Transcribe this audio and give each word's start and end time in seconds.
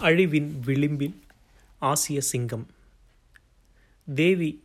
அழிவின் 0.00 0.50
விளிம்பில் 0.64 1.14
ஆசிய 1.78 2.20
சிங்கம். 2.20 2.66
தேவி 4.14 4.64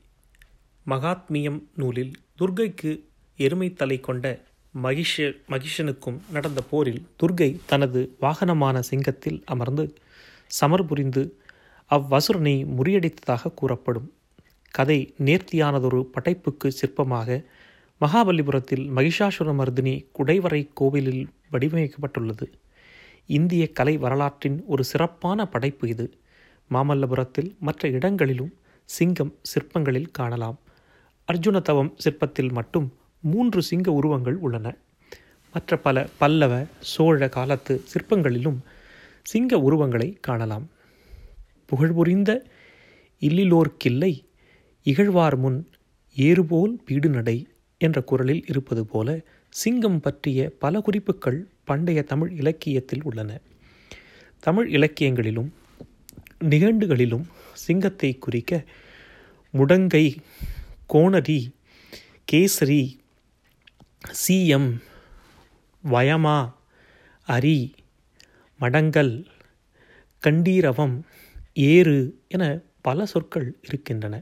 மகாத்மியம் 0.88 1.62
நூலில் 1.76 2.12
துர்கைக்கு 2.40 3.00
எருமை 3.36 3.74
தலை 3.74 4.00
கொண்ட 4.00 4.42
மகிஷ 4.84 5.36
மகிஷனுக்கும் 5.50 6.20
நடந்த 6.32 6.62
போரில் 6.62 7.08
துர்க்கை 7.24 7.60
தனது 7.66 8.16
வாகனமான 8.22 8.82
சிங்கத்தில் 8.92 9.42
அமர்ந்து 9.46 9.94
சமர் 10.48 10.86
புரிந்து 10.86 11.38
அவ்வசுரனை 11.90 12.66
முறியடித்ததாக 12.78 13.54
கூறப்படும். 13.54 14.14
கதை 14.72 15.14
நேர்த்தியானதொரு 15.24 16.02
படைப்புக்கு 16.02 16.72
சிற்பமாக 16.82 17.44
மகாபலிபுரத்தில் 18.02 18.86
மகிஷாசுரமர்தினி 18.96 20.06
குடைவரை 20.20 20.70
கோவிலில் 20.74 21.28
வடிவமைக்கப்பட்டுள்ளது. 21.52 22.48
இந்திய 23.26 23.72
கலை 23.72 23.98
வரலாற்றின் 23.98 24.64
ஒரு 24.66 24.84
சிறப்பான 24.84 25.48
படைப்பு 25.48 25.90
இது. 25.90 26.18
மாமல்லபுரத்தில் 26.72 27.58
மற்ற 27.60 27.90
இடங்களிலும் 27.90 28.54
சிங்கம் 28.84 29.36
சிற்பங்களில் 29.42 30.12
காணலாம். 30.12 30.60
அர்ஜுன 31.32 31.62
தவம் 31.62 31.96
சிற்பத்தில் 32.04 32.52
மட்டும் 32.52 32.94
மூன்று 33.20 33.64
சிங்க 33.64 33.92
உருவங்கள் 33.92 34.36
உள்ளன. 34.36 34.76
மற்ற 35.54 35.78
பல 35.78 36.08
பல்லவ 36.18 36.66
சோழ 36.80 37.30
காலத்து 37.30 37.82
சிற்பங்களிலும் 37.84 38.58
சிங்க 39.24 39.60
உருவங்களை 39.60 40.18
காணலாம். 40.22 40.70
புகழ்புரிந்த 41.66 42.44
இல்லிலோர்க்கில்லை 43.20 44.26
இகழ்வார் 44.84 45.38
முன் 45.38 45.70
ஏறுபோல் 46.16 46.82
பீடுநடை 46.90 47.46
என்ற 47.84 48.00
குரலில் 48.02 48.44
இருப்பது 48.48 48.84
போல 48.86 49.10
சிங்கம் 49.54 50.00
பற்றிய 50.00 50.40
பல 50.64 50.82
குறிப்புகள் 50.82 51.40
பண்டைய 51.64 52.00
தமிழ் 52.04 52.32
இலக்கியத்தில் 52.40 53.04
உள்ளன. 53.04 53.32
தமிழ் 54.44 54.70
இலக்கியங்களிலும் 54.70 55.50
நிகண்டுகளிலும் 56.44 57.26
சிங்கத்தை 57.66 58.10
குறிக்க 58.18 58.54
முடங்கை 59.54 60.06
கோணரி 60.88 61.40
கேசரி 62.32 62.84
சீயம் 64.22 64.70
வயமா 65.84 66.38
அரி 67.28 67.58
மடங்கல் 68.60 69.14
கண்டீரவம் 70.24 70.98
ஏறு 71.72 71.98
என 72.28 72.44
பல 72.82 73.06
சொற்கள் 73.06 73.48
இருக்கின்றன. 73.68 74.16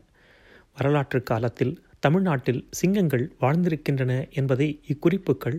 வரலாற்று 0.75 1.19
காலத்தில் 1.23 1.73
தமிழ்நாட்டில் 2.03 2.67
சிங்கங்கள் 2.71 3.31
வாழ்ந்திருக்கின்றன 3.41 4.29
என்பதை 4.29 4.67
இக்குறிப்புகள் 4.87 5.57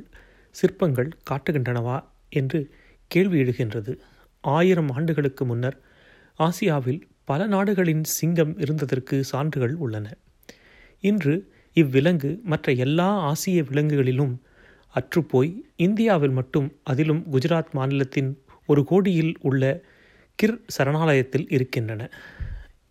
சிற்பங்கள் 0.51 1.11
காட்டுகின்றனவா 1.31 2.05
என்று 2.29 2.61
கேள்வி 3.07 3.43
எழுகின்றது. 3.43 3.93
ஆயிரம் 4.41 4.91
ஆண்டுகளுக்கு 4.91 5.45
முன்னர் 5.45 5.79
ஆசியாவில் 6.39 7.01
பல 7.25 7.47
நாடுகளின் 7.47 8.05
சிங்கம் 8.05 8.59
இருந்ததற்கு 8.59 9.21
சான்றுகள் 9.21 9.75
உள்ளன. 9.75 10.07
இன்று 11.01 11.35
இவ்விலங்கு 11.75 12.43
மற்ற 12.43 12.73
எல்லா 12.73 13.09
ஆசிய 13.31 13.63
விலங்குகளிலும் 13.63 14.35
அற்றுப்போய் 14.95 15.53
இந்தியாவில் 15.77 16.31
மட்டும் 16.31 16.69
அதிலும் 16.83 17.23
குஜராத் 17.33 17.73
மாநிலத்தின் 17.73 18.31
ஒரு 18.67 18.85
கோடியில் 18.85 19.35
உள்ள 19.41 19.81
கிர் 20.39 20.59
சரணாலயத்தில் 20.77 21.47
இருக்கின்றன. 21.49 22.11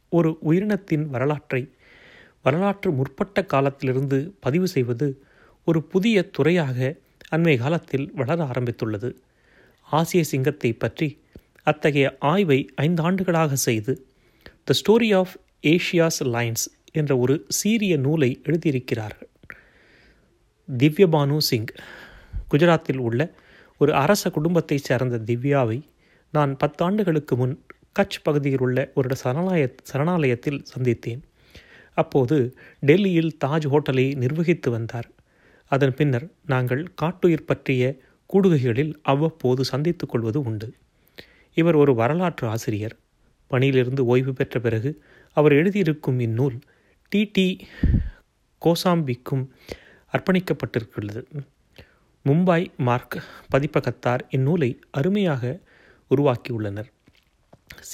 ஒரு 0.10 0.38
உயிரினத்தின் 0.46 1.06
வரலாற்றை 1.06 1.62
வரலாற்று 2.46 2.92
முற்பட்ட 2.92 3.46
காலத்திலிருந்து 3.46 4.36
பதிவு 4.40 4.68
செய்வது 4.68 5.08
ஒரு 5.68 5.84
புதிய 5.84 6.30
துறையாக 6.30 6.78
அண்மை 7.36 7.58
காலத்தில் 7.58 8.08
வளர 8.14 8.40
ஆரம்பித்துள்ளது. 8.44 9.10
ஆசிய 9.90 10.24
சிங்கத்தை 10.24 10.74
பற்றி 10.74 11.08
அத்தகைய 11.64 12.08
ஆய்வை 12.20 12.60
ஐந்தாண்டுகளாக 12.82 13.54
செய்து 13.54 13.94
the 14.64 14.74
story 14.80 15.10
of 15.18 15.34
Asia's 15.64 16.22
lions 16.36 16.66
என்ற 16.92 17.12
ஒரு 17.18 17.46
சீரிய 17.50 17.98
நூலை 17.98 18.42
எழுதியிருக்கிறார்கள் 18.44 19.30
திவ்யபானு 20.70 21.38
சிங். 21.50 21.72
குஜராத்தில் 22.52 22.98
உள்ள 22.98 23.22
ஒரு 23.78 23.92
அரச 23.94 24.30
குடும்பத்தைச் 24.30 24.84
சேர்ந்த 24.84 25.18
திவ்யாவை 25.30 25.80
நான் 26.34 26.52
பத்தாண்டுகளுக்கு 26.64 27.36
முன் 27.36 27.56
கட்ச் 28.00 28.20
பகுதியில் 28.24 28.60
உள்ள 28.60 28.78
ஒரு 28.96 29.16
சரணாலய 29.24 29.64
சரணாலயத்தில் 29.92 30.60
சந்தித்தேன். 30.72 31.22
அப்போது 31.94 32.58
டெல்லியில் 32.80 33.38
தாஜ் 33.46 33.68
ஹோட்டலை 33.68 34.16
நிர்வகித்து 34.16 34.72
வந்தார். 34.72 35.12
அதன் 35.66 35.94
பின்னர் 35.94 36.32
நாங்கள் 36.46 36.94
காட்டுயிர் 36.94 37.46
பற்றிய 37.46 37.98
கூடுகைகளில் 38.34 38.94
அவ்வப்போது 39.02 39.66
சந்தித்துக் 39.66 40.10
கொள்வது 40.10 40.42
உண்டு. 40.42 40.74
இவர் 41.54 41.76
ஒரு 41.76 41.96
வரலாற்று 41.96 42.48
ஆசிரியர். 42.48 42.98
பணியிலிருந்து 43.48 44.06
ஓய்வு 44.06 44.34
பெற்ற 44.34 44.60
பிறகு 44.60 45.04
அவர் 45.34 45.52
எழுதியிருக்கும் 45.52 46.20
இந்நூல் 46.20 46.60
டி 47.10 47.30
டி 47.34 47.68
கோசாம்பிக்கும் 48.66 49.48
அர்ப்பணிக்கப்பட்டிருக்கிறது. 50.12 51.26
மும்பாய் 52.24 52.72
மார்க் 52.78 53.24
பதிப்பகத்தார் 53.52 54.20
இந்நூலை 54.30 54.80
அருமையாக 54.92 55.60
உருவாக்கியுள்ளனர். 56.10 56.90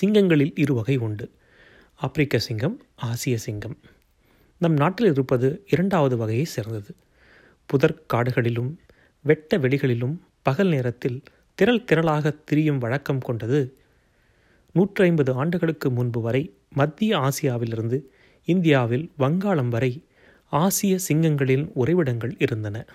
சிங்கங்களில் 0.02 0.52
இரு 0.56 0.74
வகை 0.74 0.98
உண்டு. 0.98 1.32
ஆப்பிரிக்க 2.00 2.40
சிங்கம் 2.40 2.82
ஆசிய 2.96 3.38
சிங்கம். 3.38 3.78
நம் 4.58 4.74
நாட்டில் 4.74 5.12
இருப்பது 5.12 5.66
இரண்டாவது 5.70 6.18
வகையை 6.18 6.46
சேர்ந்தது. 6.46 6.96
புதர் 7.66 8.04
காடுகளிலும் 8.14 8.76
வெட்ட 9.22 9.58
வெளிகளிலும் 9.58 10.18
பகல் 10.42 10.68
நேரத்தில் 10.68 11.24
திரள் 11.56 11.84
திரளாக 11.92 12.36
திரியும் 12.46 12.78
வழக்கம் 12.78 13.20
கொண்டது. 13.20 13.76
நூற்றி 14.72 15.04
ஐம்பது 15.04 15.34
ஆண்டுகளுக்கு 15.34 15.92
முன்பு 15.92 16.22
வரை 16.22 16.54
மத்திய 16.70 17.18
ஆசியாவிலிருந்து 17.18 18.00
இந்தியாவில் 18.46 19.12
வங்காளம் 19.18 19.70
வரை 19.70 20.04
ஆசிய 20.50 20.98
சிங்கங்களின் 21.08 21.72
உறைவிடங்கள் 21.76 22.36
இருந்தன. 22.38 22.86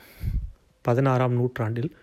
பதினாறாம் 0.82 1.32
நூற்றாண்டில் 1.32 1.96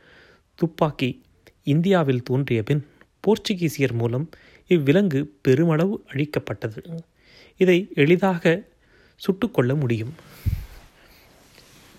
துப்பாக்கி 0.56 1.24
இந்தியாவில் 1.64 2.24
தோன்றிய 2.24 2.64
பின் 2.64 2.86
போர்ச்சுகீசியர் 3.24 3.94
மூலம் 3.94 4.30
இவ்விலங்கு 4.70 5.20
பெருமளவு 5.42 5.96
அழிக்கப்பட்டது. 6.12 6.98
இதை 7.58 7.78
எளிதாக 7.94 8.62
சுட்டுக்கொள்ள 9.22 9.76
முடியும். 9.76 10.14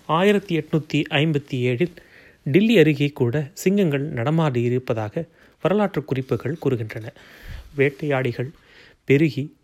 ஆயிரத்தி 0.05 0.53
எட்நூற்றி 0.57 0.99
ஐம்பத்தி 1.09 1.57
ஏழில் 1.69 1.95
டில்லி 2.43 2.77
அருகே 2.77 3.09
கூட 3.09 3.51
சிங்கங்கள் 3.53 4.05
நடமாடி 4.13 4.61
இருப்பதாக 4.63 5.23
வரலாற்று 5.61 6.05
குறிப்புகள் 6.05 6.57
கூறுகின்றன. 6.65 7.07
வேட்டையாடிகள் 7.77 8.49
பெருகி 9.03 9.57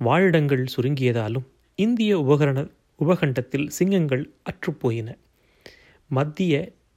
வாழிடங்கள் 0.00 0.64
சுருங்கியதாலும் 0.76 1.46
இந்திய 1.78 2.12
உபகரண 2.18 2.68
உபகண்டத்தில் 2.98 3.66
சிங்கங்கள் 3.68 4.24
அற்றுப்போயின. 4.50 5.10
மத்திய 6.10 6.54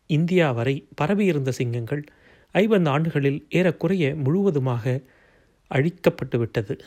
இந்தியா 0.09 0.51
வரை 0.51 0.75
பரவியிருந்த 0.95 1.51
சிங்கங்கள் 1.51 2.03
ஐம்பது 2.55 2.89
ஆண்டுகளில் 2.89 3.45
ஏறக்குறைய 3.49 4.15
முழுவதுமாக 4.15 5.01
அழிக்கப்பட்டு 5.75 6.37
விட்டது. 6.37 6.83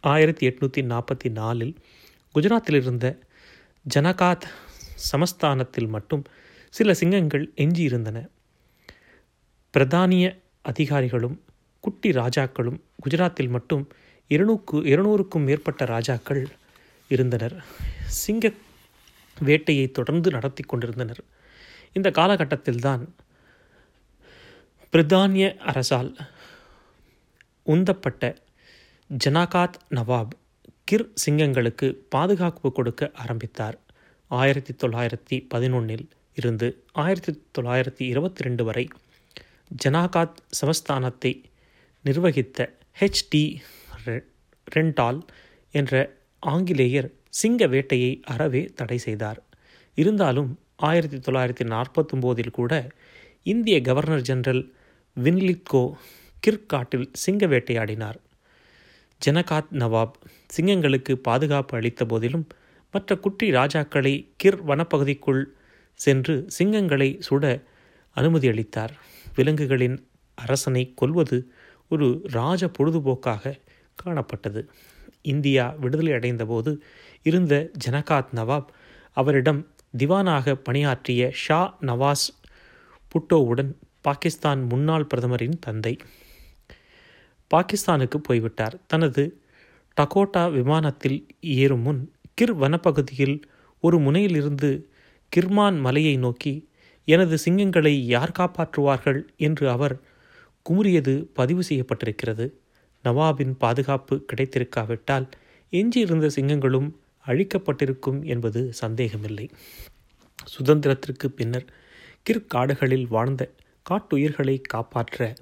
ஆயிரத்தி 0.00 0.48
எட்நூற்றி 0.48 0.80
நாற்பத்தி 0.82 1.30
நாலில் 1.30 1.74
குஜராத்தில் 2.34 2.74
இருந்த 2.74 3.18
ஜனகாத் 3.94 4.46
சமஸ்தானத்தில் 5.12 5.88
மட்டும் 5.88 6.24
சில 6.70 6.94
சிங்கங்கள் 6.94 7.52
எஞ்சியிருந்தன. 7.56 8.28
பிரதானிய 9.76 10.38
அதிகாரிகளும் 10.62 11.42
குட்டி 11.80 12.10
ராஜாக்களும் 12.10 12.80
குஜராத்தில் 13.04 13.48
மட்டும் 13.48 13.88
இருநூக்கு 14.28 14.80
இருநூறுக்கும் 14.80 15.44
மேற்பட்ட 15.44 15.84
ராஜாக்கள் 15.84 16.48
இருந்தனர். 17.08 17.64
சிங்க 18.06 18.52
வேட்டையை 19.40 19.90
தொடர்ந்து 19.90 20.30
நடத்தி 20.30 20.62
கொண்டிருந்தனர். 20.62 21.22
இந்த 21.92 22.10
காலகட்டத்தில்தான் 22.10 23.06
பிரித்தானிய 24.92 25.56
அரசால் 25.56 26.16
உந்தப்பட்ட 27.62 28.36
ஜனாகாத் 29.10 29.78
நவாப் 29.90 30.34
கிர் 30.90 31.08
சிங்கங்களுக்கு 31.24 31.88
பாதுகாப்பு 32.08 32.72
கொடுக்க 32.72 33.10
ஆரம்பித்தார். 33.14 33.78
ஆயிரத்தி 34.26 34.72
தொள்ளாயிரத்தி 34.72 35.36
பதினொன்றில் 35.54 36.06
இருந்து 36.34 36.84
ஆயிரத்தி 36.92 37.32
தொள்ளாயிரத்தி 37.58 38.04
இருபத்தி 38.12 38.42
ரெண்டு 38.42 38.64
வரை 38.64 38.88
ஜனாகாத் 39.84 40.38
சமஸ்தானத்தை 40.60 41.32
நிர்வகித்த 42.04 42.68
ஹெச்டி 43.00 43.44
ரெண்டால் 44.76 45.20
என்ற 45.70 46.14
ஆங்கிலேயர் 46.38 47.10
சிங்க 47.28 47.66
வேட்டையை 47.66 48.20
அறவே 48.24 48.62
தடை 48.64 48.98
செய்தார். 48.98 49.42
இருந்தாலும் 49.94 50.58
ஆயிரத்தி 50.76 51.16
தொள்ளாயிரத்தி 51.16 51.64
நாற்பத்தொம்போதில் 51.74 52.50
கூட 52.50 52.72
இந்திய 53.42 53.80
கவர்னர் 53.80 54.20
ஜெனரல் 54.20 54.74
வின்லித்கோ 55.16 55.92
கிர்காட்டில் 56.46 57.08
சிங்க 57.12 57.46
வேட்டையாடினார். 57.46 58.18
ஜனகாத் 59.26 59.72
நவாப் 59.72 60.16
சிங்கங்களுக்கு 60.56 61.12
பாதுகாப்பு 61.12 61.76
அளித்த 61.76 62.04
போதிலும் 62.06 62.46
மற்ற 62.92 63.16
குட்டி 63.16 63.50
ராஜாக்களை 63.50 64.14
கிர் 64.44 64.58
வனப்பகுதிக்குள் 64.66 65.44
சென்று 65.94 66.46
சிங்கங்களை 66.58 67.20
சுட 67.30 67.62
அனுமதி 68.16 68.48
அளித்தார் 68.48 68.94
விலங்குகளின் 69.34 70.06
அரசனை 70.34 70.92
கொல்வது 70.94 71.52
ஒரு 71.88 72.20
ராஜ 72.24 72.70
பொழுதுபோக்காக 72.78 73.60
காணப்பட்டது. 74.04 74.62
இந்தியா 75.22 75.68
விடுதலை 75.68 76.12
அடைந்தபோது 76.12 76.82
இருந்த 77.22 77.70
ஜனகாத் 77.84 78.32
நவாப் 78.34 78.66
அவரிடம் 79.12 79.70
திவானாக 79.98 80.54
பணியாற்றிய 80.54 81.30
ஷா 81.32 81.76
நவாஸ் 81.80 82.26
புட்டோவுடன் 83.12 83.72
பாகிஸ்தான் 84.00 84.62
முன்னாள் 84.62 85.04
பிரதமரின் 85.04 85.58
தந்தை 85.60 85.96
பாகிஸ்தானுக்கு 87.52 88.16
போய்விட்டார். 88.16 88.76
தனது 88.86 89.42
டகோட்டா 89.96 90.52
விமானத்தில் 90.52 91.26
ஏறும் 91.40 91.80
முன் 91.80 92.12
கிர் 92.40 92.54
வனப்பகுதியில் 92.60 93.42
ஒரு 93.80 93.98
முனையிலிருந்து 93.98 94.90
கிர்மான் 95.36 95.80
மலையை 95.80 96.16
நோக்கி 96.16 96.68
எனது 97.04 97.38
சிங்கங்களை 97.44 97.94
யார் 98.06 98.36
காப்பாற்றுவார்கள்? 98.38 99.20
என்று 99.36 99.70
அவர் 99.70 99.94
குமுறியது 100.66 101.14
பதிவு 101.32 101.62
செய்யப்பட்டிருக்கிறது. 101.68 102.46
நவாபின் 103.04 103.54
பாதுகாப்பு 103.58 104.24
கிடைத்திருக்காவிட்டால் 104.32 105.26
எஞ்சியிருந்த 105.70 106.30
சிங்கங்களும் 106.36 106.88
அழிக்கப்பட்டிருக்கும் 107.26 108.22
என்பது 108.24 108.72
சந்தேகமில்லை. 108.72 109.50
சுதந்திரத்திற்கு 110.56 111.26
பின்னர் 111.36 111.66
கிற்காடுகளில் 112.30 113.06
வாழ்ந்த 113.08 113.42
காட்டுயிர்களை 113.90 114.60
காப்பாற்ற 114.68 115.34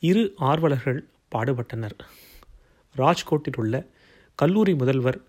இரு 0.00 0.34
ஆர்வலர்கள் 0.38 1.00
பாடுபட்டனர். 1.34 1.98
ராஜ்கோட்டில் 2.96 3.56
உள்ள 3.56 3.86
கல்லூரி 4.34 4.74
முதல்வர் 4.74 5.20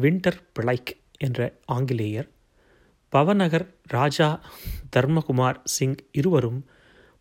வின்டர் 0.00 0.40
பிளைக் 0.52 0.96
என்ற 1.18 1.58
ஆங்கிலேயர் 1.64 2.28
பவநகர் 3.08 3.74
ராஜா 3.82 4.44
தர்மகுமார் 4.96 5.56
சிங் 5.64 5.94
இருவரும் 6.12 6.66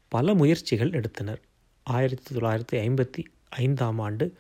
பல 0.08 0.34
முயற்சிகள் 0.34 0.92
எடுத்தனர். 0.92 1.42
ஆயிரத்தி 1.84 2.36
தொள்ளாயிரத்தி 2.36 2.88
ஐம்பத்தி 2.88 3.24
ஐந்தாம் 3.50 4.00
ஆண்டு 4.00 4.34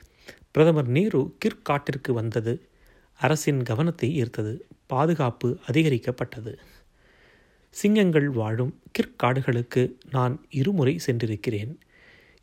பிரதமர் 0.52 0.88
நேரு 0.88 1.36
கிர்காட்டிற்கு 1.46 2.12
வந்தது 2.12 2.70
அரசின் 3.20 3.64
கவனத்தை 3.64 4.22
ஈர்த்தது 4.22 4.60
பாதுகாப்பு 4.86 5.60
அதிகரிக்கப்பட்டது. 5.68 6.58
சிங்கங்கள் 7.70 8.30
வாழும் 8.30 8.82
கிற்காடுகளுக்கு 9.00 9.92
நான் 10.12 10.46
இருமுறை 10.50 10.98
சென்றிருக்கிறேன். 10.98 11.80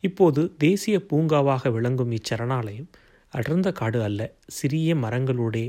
இப்போது 0.03 0.41
தேசிய 0.57 0.95
பூங்காவாக 1.09 1.71
விளங்கும் 1.71 2.11
இச்சரணாலயம் 2.11 2.89
அடர்ந்த 3.33 3.71
காடு 3.71 4.03
அல்ல 4.03 4.21
சிறிய 4.47 4.95
மரங்களோடே 4.95 5.65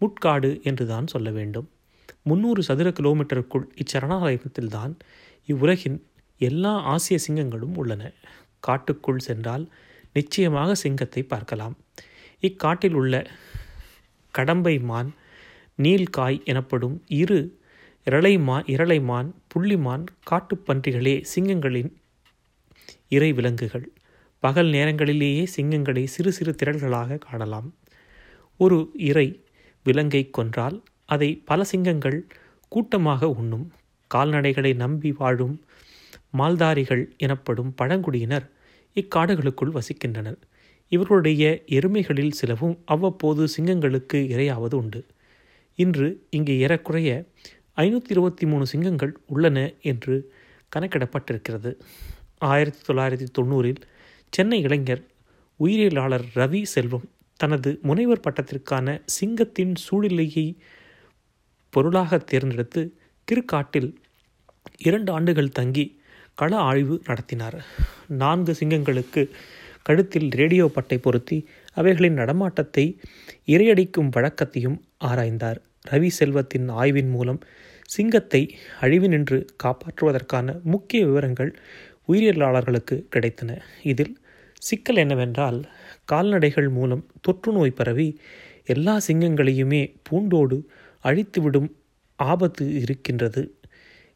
முட்காடு 0.00 0.50
என்றுதான் 0.62 1.06
சொல்ல 1.06 1.30
வேண்டும். 1.30 1.68
முன்னூறு 2.22 2.62
சதுர 2.62 2.88
கிலோமீட்டருக்குள் 2.90 3.66
இச்சரணாலயத்தில்தான் 3.82 4.92
இவ்வுலகின் 5.48 5.98
எல்லா 6.40 6.72
ஆசிய 6.84 7.16
சிங்கங்களும் 7.26 7.74
உள்ளன. 7.74 8.02
காட்டுக்குள் 8.60 9.18
சென்றால் 9.18 9.64
நிச்சயமாக 10.12 10.70
சிங்கத்தை 10.74 11.22
பார்க்கலாம். 11.22 11.74
இக்காட்டில் 12.42 12.92
உள்ள 12.92 13.14
கடம்பை 14.34 14.74
மான் 14.82 15.10
நீல்காய் 15.78 16.38
எனப்படும் 16.44 16.96
இரு 17.14 17.40
இரளைமா 18.06 18.56
இரளைமான் 18.66 19.28
புள்ளிமான் 19.52 20.04
காட்டுப்பன்றிகளே 20.30 21.14
சிங்கங்களின் 21.34 21.90
இறை 23.08 23.32
விலங்குகள். 23.32 23.92
பகல் 24.38 24.70
நேரங்களிலேயே 24.70 25.46
சிங்கங்களை 25.56 26.04
சிறு 26.04 26.32
சிறு 26.32 26.54
திரள்களாக 26.62 27.18
காணலாம். 27.18 27.74
ஒரு 28.56 28.90
இறை 28.94 29.44
விலங்கை 29.84 30.30
கொன்றால் 30.30 30.82
அதை 31.04 31.42
பல 31.44 31.64
சிங்கங்கள் 31.64 32.26
கூட்டமாக 32.68 33.28
உண்ணும். 33.30 33.72
கால்நடைகளை 34.14 34.74
நம்பி 34.74 35.12
வாழும் 35.12 35.64
மால்தாரிகள் 36.38 37.16
எனப்படும் 37.16 37.74
பழங்குடியினர் 37.74 38.50
இக்காடுகளுக்குள் 38.94 39.78
வசிக்கின்றனர். 39.78 40.38
இவர்களுடைய 40.88 41.62
எருமைகளில் 41.66 42.30
சிலவும் 42.30 42.82
அவ்வப்போது 42.84 43.48
சிங்கங்களுக்கு 43.56 44.14
இரையாவது 44.14 44.74
உண்டு. 44.74 45.06
இன்று 45.74 46.26
இங்கு 46.30 46.58
ஏறக்குறைய 46.58 47.24
ஐநூற்றி 47.76 48.10
இருபத்தி 48.10 48.46
மூணு 48.46 48.66
சிங்கங்கள் 48.66 49.18
உள்ளன 49.26 49.72
என்று 49.80 50.32
கணக்கிடப்பட்டிருக்கிறது. 50.76 51.76
ஆயிரத்தி 52.40 52.80
தொள்ளாயிரத்தி 52.88 53.26
தொண்ணூறில் 53.38 53.80
சென்னை 54.32 54.58
இளைஞர் 54.60 55.02
உயிரியலாளர் 55.60 56.26
ரவி 56.34 56.62
செல்வம் 56.64 57.06
தனது 57.40 57.70
முனைவர் 57.82 58.24
பட்டத்திற்கான 58.24 58.86
சிங்கத்தின் 59.06 59.74
சூழ்நிலையை 59.76 60.46
பொருளாக 61.72 62.18
தேர்ந்தெடுத்து 62.30 62.82
திருக்காட்டில் 63.28 63.90
இரண்டு 64.78 65.12
ஆண்டுகள் 65.12 65.48
தங்கி 65.48 65.86
கள 66.34 66.56
ஆய்வு 66.56 66.96
நடத்தினார். 67.06 67.58
நான்கு 68.06 68.52
சிங்கங்களுக்கு 68.60 69.22
கழுத்தில் 69.82 70.28
ரேடியோ 70.30 70.64
பட்டை 70.66 70.98
பொருத்தி 70.98 71.38
அவைகளின் 71.74 72.18
நடமாட்டத்தை 72.18 72.84
இரையடிக்கும் 73.46 74.12
வழக்கத்தையும் 74.16 74.78
ஆராய்ந்தார். 75.04 75.58
ரவி 75.90 76.08
செல்வத்தின் 76.08 76.68
ஆய்வின் 76.68 77.10
மூலம் 77.10 77.40
சிங்கத்தை 77.88 78.40
அழிவினின்று 78.80 79.38
காப்பாற்றுவதற்கான 79.62 80.62
முக்கிய 80.62 81.06
விவரங்கள் 81.06 81.52
உயிரியலாளர்களுக்கு 82.10 82.96
கிடைத்தன. 83.14 83.50
இதில் 83.82 84.14
சிக்கல் 84.62 84.96
என்னவென்றால் 84.96 85.58
கால்நடைகள் 86.04 86.68
மூலம் 86.68 87.04
தொற்று 87.20 87.50
நோய் 87.52 87.78
பரவி 87.78 88.08
எல்லா 88.64 88.94
சிங்கங்களையுமே 89.06 89.82
பூண்டோடு 90.02 90.56
அழித்துவிடும் 91.04 91.70
ஆபத்து 92.18 92.64
இருக்கின்றது. 92.82 93.42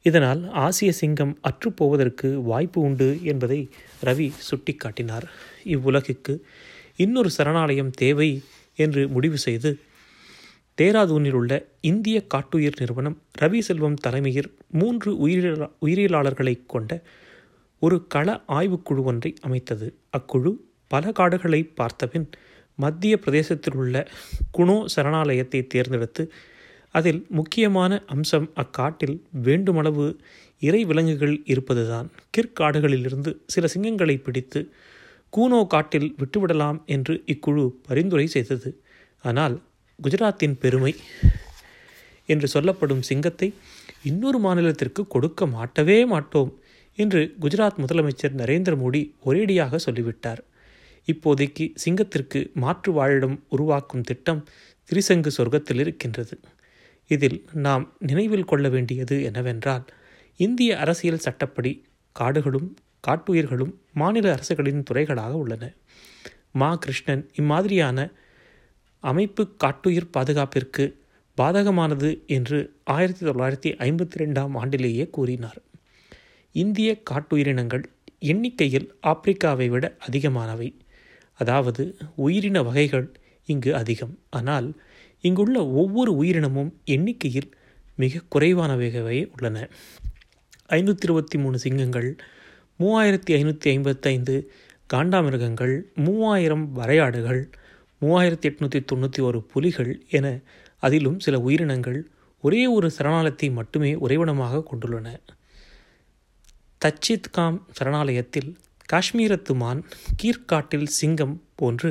இதனால் 0.07 0.41
ஆசிய 0.65 0.91
சிங்கம் 0.93 1.35
அற்றுப்போவதற்கு 1.49 2.29
வாய்ப்பு 2.43 2.81
உண்டு 2.81 3.09
என்பதை 3.23 3.61
ரவி 4.05 4.29
சுட்டிக்காட்டினார். 4.49 5.27
இவ்வுலகுக்கு 5.75 6.35
இன்னொரு 6.97 7.31
சரணாலயம் 7.37 7.93
தேவை 8.03 8.31
என்று 8.79 9.03
முடிவு 9.09 9.39
செய்து 9.39 9.71
தேராதூனில் 10.79 11.37
உள்ள 11.39 11.53
இந்திய 11.81 12.19
காட்டுயிர் 12.27 12.79
நிறுவனம் 12.81 13.17
ரவி 13.41 13.61
செல்வம் 13.61 13.99
தலைமையில் 14.07 14.49
மூன்று 14.81 15.11
உயிரியலா 15.27 15.69
உயிரியலாளர்களை 15.87 16.55
கொண்ட 16.67 16.93
ஒரு 17.85 17.97
கள 18.15 18.29
ஆய்வுக்குழு 18.57 19.03
ஒன்றை 19.11 19.31
அமைத்தது. 19.47 19.87
அக்குழு 20.19 20.51
பல 20.91 21.13
காடுகளை 21.19 21.61
பார்த்தபின் 21.81 22.27
மத்திய 22.79 23.15
பிரதேசத்தில் 23.25 23.77
உள்ள 23.83 23.97
குணோ 24.57 24.77
சரணாலயத்தை 24.95 25.61
தேர்ந்தெடுத்து 25.75 26.23
அதில் 26.95 27.21
முக்கியமான 27.39 27.93
அம்சம் 28.15 28.49
அக்காட்டில் 28.63 29.17
வேண்டுமளவு 29.47 30.07
இறை 30.63 30.81
விலங்குகள் 30.91 31.35
இருப்பதுதான். 31.53 32.09
கிற்காடுகளிலிருந்து 32.35 33.31
சில 33.55 33.69
சிங்கங்களை 33.75 34.17
பிடித்து 34.27 34.61
கூனோ 35.33 35.61
காட்டில் 35.67 36.09
விட்டுவிடலாம் 36.21 36.79
என்று 36.95 37.15
இக்குழு 37.35 37.65
பரிந்துரை 37.87 38.27
செய்தது. 38.35 38.71
ஆனால் 39.25 39.57
குஜராத்தின் 39.99 40.57
பெருமை 40.63 40.93
என்று 42.29 42.49
சொல்லப்படும் 42.55 43.03
சிங்கத்தை 43.09 43.49
இன்னொரு 44.11 44.39
மாநிலத்திற்கு 44.39 45.03
கொடுக்க 45.15 45.47
மாட்டவே 45.57 45.99
மாட்டோம். 46.13 46.53
என்று 46.97 47.35
குஜராத் 47.41 47.79
முதலமைச்சர் 47.79 48.37
நரேந்திர 48.37 48.77
மோடி 48.77 49.11
ஒரேடியாக 49.25 49.77
சொல்லிவிட்டார். 49.77 50.45
இப்போதைக்கு 51.13 51.75
சிங்கத்திற்கு 51.85 52.53
மாற்று 52.53 52.93
வாழிடம் 52.93 53.39
உருவாக்கும் 53.49 54.03
திட்டம் 54.03 54.45
திரிசங்கு 54.91 55.31
சொர்க்கத்தில் 55.37 55.79
இருக்கின்றது. 55.79 56.41
இதில் 57.07 57.45
நாம் 57.53 57.93
நினைவில் 57.99 58.45
கொள்ள 58.45 58.69
வேண்டியது 58.69 59.23
என்னவென்றால் 59.23 59.85
இந்திய 60.37 60.79
அரசியல் 60.79 61.19
சட்டப்படி 61.19 61.85
காடுகளும் 62.13 62.77
காட்டுயிர்களும் 63.01 63.75
மாநில 63.93 64.33
அரசுகளின் 64.33 64.83
துறைகளாக 64.91 65.31
உள்ளன. 65.31 65.73
மா. 66.53 66.75
கிருஷ்ணன் 66.75 67.31
இம்மாதிரியான 67.35 68.13
அமைப்பு 69.01 69.57
காட்டுயிர் 69.57 70.11
பாதுகாப்பிற்கு 70.17 70.95
பாதகமானது 71.37 72.27
என்று 72.27 72.77
ஆயிரத்தி 72.85 73.27
தொள்ளாயிரத்தி 73.27 73.77
ஐம்பத்தி 73.77 74.17
ரெண்டாம் 74.19 74.51
ஆண்டிலேயே 74.63 75.11
கூறினார். 75.11 75.63
இந்திய 76.63 76.91
காட்டுயிரினங்கள் 77.11 77.85
எண்ணிக்கையில் 78.31 78.89
ஆப்பிரிக்காவை 79.03 79.67
விட 79.69 79.85
அதிகமானவை. 80.07 80.69
அதாவது 81.41 81.85
உயிரின 82.17 82.59
வகைகள் 82.63 83.07
இங்கு 83.49 83.71
அதிகம். 83.75 84.15
ஆனால் 84.31 84.69
இங்குள்ள 85.21 85.59
ஒவ்வொரு 85.81 86.13
உயிரினமும் 86.17 86.71
எண்ணிக்கையில் 86.85 87.51
மிக 87.97 88.23
குறைவானவைகவே 88.35 89.19
உள்ளன. 89.35 89.57
ஐநூற்றி 90.69 91.07
இருபத்தி 91.09 91.39
மூணு 91.39 91.59
சிங்கங்கள் 91.59 92.09
மூவாயிரத்தி 92.81 93.33
ஐநூற்றி 93.41 93.69
ஐம்பத்தைந்து 93.69 94.35
காண்டாமிருகங்கள் 94.95 95.75
மூவாயிரம் 96.07 96.65
வரையாடுகள் 96.73 97.43
மூவாயிரத்தி 98.03 98.49
எட்நூற்றி 98.51 98.81
தொண்ணூற்றி 98.93 99.21
ஒரு 99.21 99.39
புலிகள் 99.43 99.93
என 100.11 100.27
அதிலும் 100.79 101.21
சில 101.21 101.39
உயிரினங்கள் 101.39 101.99
ஒரே 102.45 102.63
ஒரு 102.67 102.91
சரணாலயத்தை 102.99 103.49
மட்டுமே 103.53 103.95
உறைவிடமாக 103.95 104.65
கொண்டுள்ளன. 104.71 105.09
தச்சித்காம் 106.85 107.59
சரணாலயத்தில் 107.77 108.49
காஷ்மீரத்து 108.93 109.55
மான் 109.55 109.85
கீர்காட்டில் 110.23 110.87
சிங்கம் 110.87 111.43
போன்று 111.55 111.91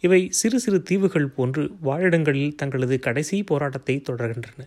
இவை 0.00 0.28
சிறு 0.30 0.60
சிறு 0.60 0.82
தீவுகள் 0.82 1.28
போன்று 1.28 1.70
வாழிடங்களில் 1.82 2.54
தங்களது 2.54 2.98
கடைசி 2.98 3.42
போராட்டத்தை 3.42 4.02
தொடர்கின்றன. 4.10 4.62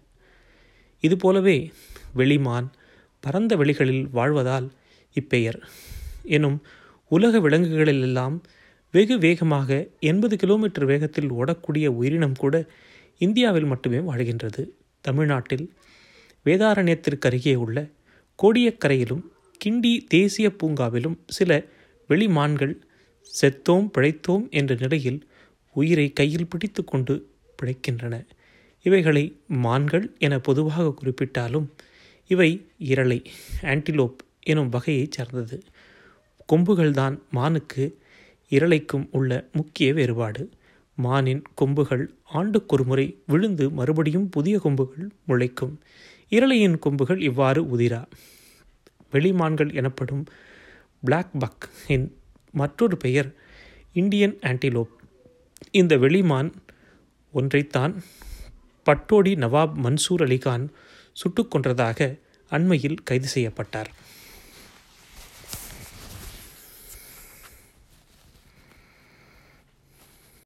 இதுபோலவே 1.00 1.72
வெளிமான் 2.16 2.68
பரந்த 3.20 3.56
வெளிகளில் 3.56 4.06
வாழ்வதால் 4.14 4.68
இப்பெயர். 5.16 5.60
எனும் 6.24 6.64
உலக 7.08 7.40
விலங்குகளிலெல்லாம் 7.40 8.40
வெகு 8.92 9.18
வேகமாக 9.20 9.88
எண்பது 10.00 10.38
கிலோமீட்டர் 10.38 10.86
வேகத்தில் 10.86 11.32
ஓடக்கூடிய 11.32 11.88
உயிரினம் 11.88 12.36
கூட 12.36 12.66
இந்தியாவில் 13.18 13.66
மட்டுமே 13.66 13.98
வாழ்கின்றது. 13.98 14.64
தமிழ்நாட்டில் 15.02 15.74
வேதாரண்யத்திற்கு 16.46 17.26
அருகே 17.26 17.56
உள்ள 17.56 17.90
கோடியக்கரையிலும் 18.44 19.24
கிண்டி 19.64 20.06
தேசிய 20.08 20.52
பூங்காவிலும் 20.64 21.18
சில 21.28 21.64
வெளிமான்கள் 22.10 22.74
செத்தோம் 23.42 23.90
பிழைத்தோம் 23.98 24.50
என்ற 24.50 24.76
நிலையில் 24.76 25.28
உயிரை 25.74 26.14
கையில் 26.14 26.48
பிடித்து 26.48 26.84
கொண்டு 26.84 27.30
பிழைக்கின்றன. 27.62 28.26
இவைகளை 28.84 29.38
மான்கள் 29.48 30.16
என 30.18 30.40
பொதுவாக 30.40 30.94
குறிப்பிட்டாலும் 31.02 31.68
இவை 32.28 32.66
இரளை 32.80 33.26
ஆன்டிலோப் 33.62 34.16
எனும் 34.42 34.70
வகையைச் 34.70 35.12
சார்ந்தது. 35.12 35.64
கொம்புகள்தான் 36.54 37.20
மானுக்கு 37.30 37.98
இரளைக்கும் 38.50 39.08
உள்ள 39.12 39.48
முக்கிய 39.52 39.94
வேறுபாடு. 39.94 40.50
மானின் 40.96 41.42
கொம்புகள் 41.56 42.14
ஆண்டுக்கொரு 42.34 42.84
முறை 42.86 43.18
விழுந்து 43.26 43.70
மறுபடியும் 43.70 44.30
புதிய 44.30 44.60
கொம்புகள் 44.60 45.10
முளைக்கும். 45.28 45.76
இரளையின் 46.30 46.80
கொம்புகள் 46.80 47.22
இவ்வாறு 47.22 47.64
உதிரா. 47.64 48.06
வெளிமான்கள் 49.16 49.74
எனப்படும் 49.74 50.24
பிளாக் 51.04 51.34
பக் 51.40 51.70
இன் 51.88 52.08
மற்றொரு 52.52 52.98
பெயர் 52.98 53.30
இந்தியன் 53.94 54.36
ஆன்டிலோப் 54.42 54.94
இந்த 55.72 55.98
வெளிமான் 55.98 56.50
ஒன்றைத்தான் 57.34 57.94
பட்டோடி 58.86 59.32
நவாப் 59.36 59.76
மன்சூர் 59.84 60.24
அலிகான் 60.26 60.66
சுட்டுக் 61.14 61.56
கொன்றதாக 61.56 62.00
அண்மையில் 62.50 63.04
கைது 63.04 63.28
செய்யப்பட்டார். 63.28 63.90